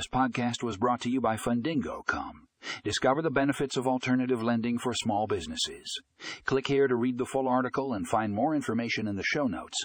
This 0.00 0.08
podcast 0.08 0.62
was 0.62 0.78
brought 0.78 1.02
to 1.02 1.10
you 1.10 1.20
by 1.20 1.36
Fundingo.com. 1.36 2.46
Discover 2.82 3.20
the 3.20 3.30
benefits 3.30 3.76
of 3.76 3.86
alternative 3.86 4.42
lending 4.42 4.78
for 4.78 4.94
small 4.94 5.26
businesses. 5.26 6.00
Click 6.46 6.68
here 6.68 6.88
to 6.88 6.96
read 6.96 7.18
the 7.18 7.26
full 7.26 7.46
article 7.46 7.92
and 7.92 8.08
find 8.08 8.32
more 8.32 8.54
information 8.54 9.06
in 9.06 9.16
the 9.16 9.22
show 9.22 9.46
notes 9.46 9.76